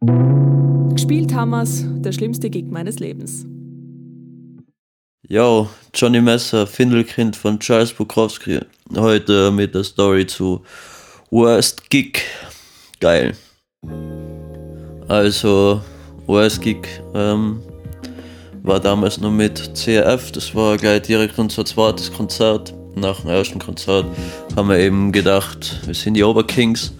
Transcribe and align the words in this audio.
Gespielt 0.00 1.34
haben 1.34 1.50
wir's, 1.50 1.84
der 1.86 2.12
schlimmste 2.12 2.50
Gig 2.50 2.66
meines 2.70 2.98
Lebens. 2.98 3.46
Yo, 5.26 5.68
Johnny 5.94 6.20
Messer, 6.20 6.66
Findelkind 6.66 7.34
von 7.34 7.58
Charles 7.58 7.92
Bukowski. 7.92 8.60
Heute 8.94 9.50
mit 9.50 9.74
der 9.74 9.84
Story 9.84 10.26
zu 10.26 10.62
Worst 11.30 11.88
Gig. 11.88 12.20
Geil. 13.00 13.34
Also, 15.08 15.80
Worst 16.26 16.60
Gig 16.60 16.86
ähm, 17.14 17.62
war 18.62 18.78
damals 18.78 19.18
nur 19.18 19.30
mit 19.30 19.72
CRF. 19.74 20.30
Das 20.32 20.54
war 20.54 20.76
gleich 20.76 21.02
direkt 21.02 21.38
unser 21.38 21.64
zweites 21.64 22.12
Konzert. 22.12 22.74
Nach 22.94 23.20
dem 23.20 23.30
ersten 23.30 23.58
Konzert 23.58 24.06
haben 24.54 24.68
wir 24.68 24.78
eben 24.78 25.10
gedacht, 25.10 25.80
wir 25.86 25.94
sind 25.94 26.14
die 26.14 26.22
Oberkings. 26.24 26.92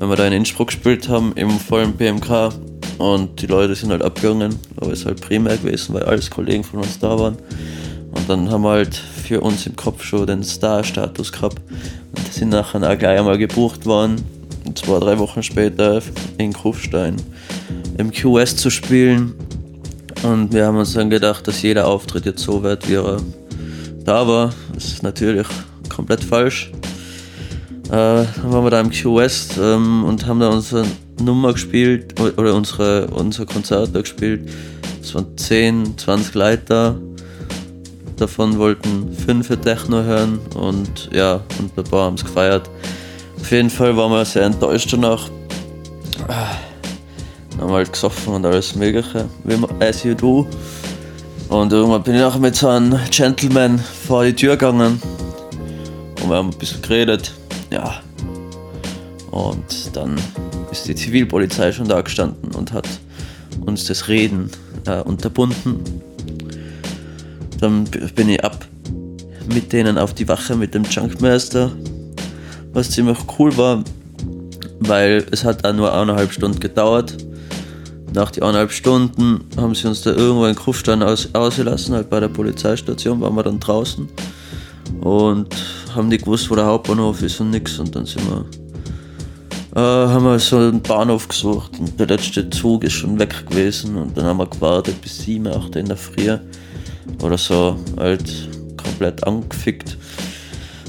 Wenn 0.00 0.08
wir 0.08 0.16
da 0.16 0.26
in 0.26 0.32
Innsbruck 0.32 0.68
gespielt 0.68 1.10
haben, 1.10 1.34
im 1.34 1.50
vollen 1.50 1.92
BMK. 1.92 2.54
Und 2.96 3.42
die 3.42 3.46
Leute 3.46 3.74
sind 3.74 3.90
halt 3.90 4.00
abgegangen, 4.00 4.58
aber 4.78 4.92
es 4.92 5.00
ist 5.00 5.06
halt 5.06 5.20
primär 5.20 5.58
gewesen, 5.58 5.92
weil 5.92 6.04
alles 6.04 6.30
Kollegen 6.30 6.64
von 6.64 6.80
uns 6.80 6.98
da 6.98 7.18
waren. 7.18 7.36
Und 8.10 8.26
dann 8.26 8.50
haben 8.50 8.62
wir 8.62 8.70
halt 8.70 8.94
für 8.94 9.42
uns 9.42 9.66
im 9.66 9.76
Kopf 9.76 10.02
schon 10.02 10.26
den 10.26 10.42
Star-Status 10.42 11.32
gehabt. 11.32 11.60
Und 12.16 12.32
sind 12.32 12.48
nachher 12.48 12.82
auch 12.82 12.96
gleich 12.96 13.18
einmal 13.18 13.36
gebucht 13.36 13.84
worden, 13.84 14.24
zwei, 14.74 15.00
drei 15.00 15.18
Wochen 15.18 15.42
später 15.42 16.00
in 16.38 16.54
Kufstein 16.54 17.16
im 17.98 18.10
QS 18.10 18.56
zu 18.56 18.70
spielen. 18.70 19.34
Und 20.22 20.54
wir 20.54 20.64
haben 20.64 20.78
uns 20.78 20.94
dann 20.94 21.10
gedacht, 21.10 21.46
dass 21.46 21.60
jeder 21.60 21.86
Auftritt 21.86 22.24
jetzt 22.24 22.42
so 22.42 22.62
wird, 22.62 22.88
wie 22.88 22.94
er 22.94 23.18
da 24.04 24.26
war. 24.26 24.54
Das 24.72 24.86
ist 24.86 25.02
natürlich 25.02 25.46
komplett 25.90 26.24
falsch. 26.24 26.72
Äh, 27.90 28.24
dann 28.24 28.52
waren 28.52 28.64
wir 28.64 28.70
da 28.70 28.80
im 28.80 28.90
QS 28.90 29.58
ähm, 29.60 30.04
und 30.04 30.26
haben 30.26 30.40
da 30.40 30.48
unsere 30.48 30.84
Nummer 31.20 31.52
gespielt 31.52 32.20
oder 32.20 32.54
unsere, 32.54 33.08
unser 33.08 33.46
Konzert 33.46 33.90
da 33.94 34.00
gespielt. 34.00 34.48
Es 35.02 35.14
waren 35.14 35.36
10, 35.36 35.98
20 35.98 36.34
Leute 36.34 36.96
Davon 38.20 38.58
wollten 38.58 39.16
fünf 39.16 39.48
Techno 39.62 40.02
hören 40.02 40.40
und 40.54 41.08
ja, 41.10 41.40
und 41.58 41.78
ein 41.78 41.84
paar 41.84 42.04
haben 42.04 42.16
es 42.16 42.22
gefeiert. 42.22 42.68
Auf 43.40 43.50
jeden 43.50 43.70
Fall 43.70 43.96
waren 43.96 44.12
wir 44.12 44.26
sehr 44.26 44.42
enttäuscht 44.42 44.92
danach. 44.92 45.30
Dann 46.28 47.60
haben 47.62 47.70
wir 47.70 47.76
halt 47.76 47.90
gesoffen 47.90 48.34
und 48.34 48.44
alles 48.44 48.74
Mögliche, 48.74 49.26
wie 49.44 49.56
man, 49.56 49.70
as 49.80 50.04
you 50.04 50.12
do. 50.12 50.46
Und 51.48 51.72
irgendwann 51.72 52.02
bin 52.02 52.14
ich 52.14 52.20
nachher 52.20 52.40
mit 52.40 52.54
so 52.54 52.68
einem 52.68 52.98
Gentleman 53.10 53.78
vor 53.78 54.22
die 54.22 54.34
Tür 54.34 54.58
gegangen 54.58 55.00
und 56.22 56.28
wir 56.28 56.36
haben 56.36 56.50
ein 56.50 56.58
bisschen 56.58 56.82
geredet. 56.82 57.32
Ja. 57.70 58.00
Und 59.30 59.94
dann 59.94 60.16
ist 60.70 60.88
die 60.88 60.94
Zivilpolizei 60.94 61.72
schon 61.72 61.88
da 61.88 62.00
gestanden 62.00 62.54
und 62.54 62.72
hat 62.72 62.88
uns 63.64 63.84
das 63.86 64.08
Reden 64.08 64.50
äh, 64.86 65.00
unterbunden. 65.00 65.80
Dann 67.60 67.84
bin 68.14 68.28
ich 68.28 68.42
ab 68.42 68.66
mit 69.54 69.72
denen 69.72 69.98
auf 69.98 70.14
die 70.14 70.28
Wache 70.28 70.56
mit 70.56 70.74
dem 70.74 70.84
Junkmaster, 70.84 71.72
was 72.72 72.90
ziemlich 72.90 73.18
cool 73.38 73.56
war, 73.56 73.82
weil 74.80 75.26
es 75.30 75.44
hat 75.44 75.66
auch 75.66 75.72
nur 75.72 75.92
eineinhalb 75.92 76.32
Stunden 76.32 76.60
gedauert. 76.60 77.16
Nach 78.12 78.30
die 78.30 78.42
eineinhalb 78.42 78.72
Stunden 78.72 79.44
haben 79.56 79.74
sie 79.74 79.86
uns 79.88 80.02
da 80.02 80.10
irgendwo 80.10 80.46
in 80.46 80.54
Kufstein 80.54 81.02
aus, 81.02 81.28
ausgelassen, 81.32 81.94
halt 81.94 82.10
bei 82.10 82.20
der 82.20 82.28
Polizeistation 82.28 83.20
waren 83.20 83.34
wir 83.34 83.42
dann 83.42 83.60
draußen 83.60 84.08
und 85.00 85.54
haben 85.94 86.08
nicht 86.08 86.24
gewusst, 86.24 86.50
wo 86.50 86.54
der 86.54 86.66
Hauptbahnhof 86.66 87.22
ist 87.22 87.40
und 87.40 87.50
nix. 87.50 87.78
Und 87.78 87.94
dann 87.94 88.06
sind 88.06 88.28
wir 88.28 88.44
äh, 89.76 89.78
haben 89.78 90.24
wir 90.24 90.38
so 90.38 90.56
einen 90.56 90.82
Bahnhof 90.82 91.28
gesucht. 91.28 91.78
Und 91.78 91.98
der 91.98 92.08
letzte 92.08 92.50
Zug 92.50 92.84
ist 92.84 92.94
schon 92.94 93.18
weg 93.18 93.46
gewesen. 93.48 93.96
Und 93.96 94.16
dann 94.16 94.24
haben 94.24 94.38
wir 94.38 94.46
gewartet 94.46 95.00
bis 95.00 95.18
7, 95.18 95.46
8 95.46 95.76
in 95.76 95.86
der 95.86 95.96
Früh. 95.96 96.36
Oder 97.22 97.38
so, 97.38 97.76
halt 97.96 98.48
komplett 98.76 99.24
angefickt. 99.26 99.96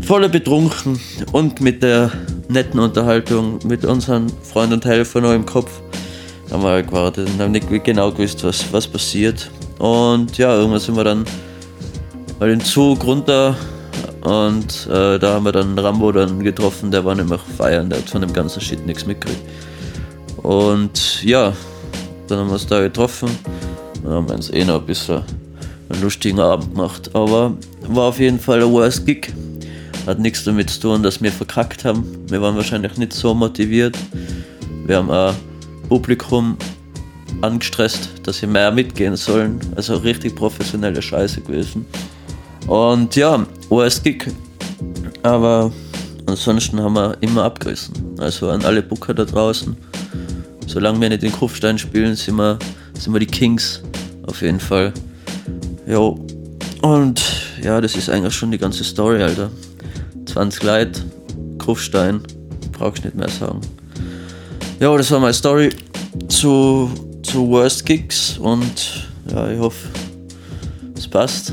Voller 0.00 0.28
betrunken 0.28 1.00
und 1.32 1.60
mit 1.60 1.82
der 1.82 2.12
netten 2.48 2.78
Unterhaltung 2.80 3.58
mit 3.64 3.84
unseren 3.84 4.32
Freunden 4.42 4.74
und 4.74 4.84
Helfern 4.84 5.24
noch 5.24 5.32
im 5.32 5.44
Kopf. 5.44 5.82
Haben 6.50 6.62
wir 6.62 6.70
halt 6.70 6.86
gewartet 6.86 7.28
und 7.28 7.40
haben 7.40 7.52
nicht 7.52 7.68
genau 7.84 8.12
gewusst, 8.12 8.44
was, 8.44 8.72
was 8.72 8.86
passiert. 8.86 9.50
Und 9.78 10.38
ja, 10.38 10.54
irgendwann 10.54 10.80
sind 10.80 10.96
wir 10.96 11.04
dann 11.04 11.24
mal 12.38 12.48
den 12.48 12.60
Zug 12.60 13.04
runter 13.04 13.56
und 14.28 14.86
äh, 14.92 15.18
da 15.18 15.32
haben 15.32 15.46
wir 15.46 15.52
dann 15.52 15.78
Rambo 15.78 16.12
dann 16.12 16.44
getroffen, 16.44 16.90
der 16.90 17.02
war 17.02 17.14
nämlich 17.14 17.40
feiern, 17.56 17.88
der 17.88 18.00
hat 18.00 18.10
von 18.10 18.20
dem 18.20 18.34
ganzen 18.34 18.60
Shit 18.60 18.84
nichts 18.84 19.06
mitgekriegt. 19.06 19.40
Und 20.42 21.24
ja, 21.24 21.54
dann 22.26 22.40
haben 22.40 22.48
wir 22.48 22.52
uns 22.52 22.66
da 22.66 22.82
getroffen 22.82 23.30
und 24.04 24.10
haben 24.10 24.26
uns 24.26 24.50
eh 24.50 24.66
noch 24.66 24.80
ein 24.80 24.86
bisschen 24.86 25.22
einen 25.88 26.02
lustigen 26.02 26.40
Abend 26.40 26.74
gemacht. 26.74 27.08
Aber 27.14 27.56
war 27.86 28.08
auf 28.08 28.20
jeden 28.20 28.38
Fall 28.38 28.62
ein 28.62 28.70
worst 28.70 29.06
Gig. 29.06 29.32
Hat 30.06 30.18
nichts 30.18 30.44
damit 30.44 30.68
zu 30.68 30.80
tun, 30.80 31.02
dass 31.02 31.22
wir 31.22 31.32
verkackt 31.32 31.86
haben. 31.86 32.04
Wir 32.28 32.42
waren 32.42 32.54
wahrscheinlich 32.54 32.98
nicht 32.98 33.14
so 33.14 33.32
motiviert. 33.32 33.96
Wir 34.84 34.98
haben 34.98 35.10
auch 35.10 35.34
Publikum 35.88 36.58
angestresst, 37.40 38.10
dass 38.24 38.40
sie 38.40 38.46
mehr 38.46 38.72
mitgehen 38.72 39.16
sollen. 39.16 39.58
Also 39.74 39.96
richtig 39.96 40.36
professionelle 40.36 41.00
Scheiße 41.00 41.40
gewesen. 41.40 41.86
Und 42.68 43.16
ja, 43.16 43.46
worst 43.70 44.04
Gig. 44.04 44.26
Aber 45.22 45.72
ansonsten 46.26 46.80
haben 46.80 46.94
wir 46.94 47.16
immer 47.22 47.44
abgerissen. 47.44 47.94
Also 48.18 48.50
an 48.50 48.64
alle 48.64 48.82
Booker 48.82 49.14
da 49.14 49.24
draußen. 49.24 49.76
Solange 50.66 51.00
wir 51.00 51.08
nicht 51.08 51.22
den 51.22 51.32
Kufstein 51.32 51.78
spielen, 51.78 52.14
sind 52.14 52.36
wir, 52.36 52.58
sind 52.98 53.14
wir 53.14 53.20
die 53.20 53.26
Kings. 53.26 53.82
Auf 54.26 54.42
jeden 54.42 54.60
Fall. 54.60 54.92
Jo. 55.86 56.22
Und 56.82 57.22
ja, 57.62 57.80
das 57.80 57.96
ist 57.96 58.10
eigentlich 58.10 58.34
schon 58.34 58.50
die 58.50 58.58
ganze 58.58 58.84
Story, 58.84 59.22
Alter. 59.22 59.50
20 60.26 60.62
Leute, 60.62 61.00
Kufstein, 61.58 62.20
brauchst 62.72 63.02
nicht 63.02 63.16
mehr 63.16 63.30
sagen. 63.30 63.62
Ja, 64.78 64.94
das 64.96 65.10
war 65.10 65.20
meine 65.20 65.32
Story 65.32 65.70
zu, 66.28 66.90
zu 67.22 67.48
Worst 67.48 67.84
Gigs 67.86 68.36
und 68.38 69.08
ja, 69.32 69.50
ich 69.50 69.58
hoffe, 69.58 69.88
es 70.94 71.08
passt. 71.08 71.52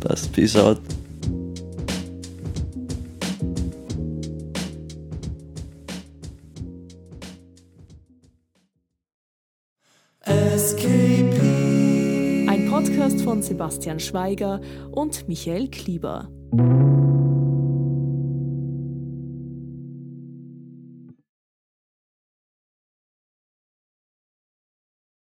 Passt, 0.00 0.32
peace 0.32 0.56
out. 0.56 0.80
Ein 12.46 12.68
Podcast 12.70 13.20
von 13.22 13.42
Sebastian 13.42 14.00
Schweiger 14.00 14.60
und 14.92 15.28
Michael 15.28 15.68
Klieber. 15.68 16.28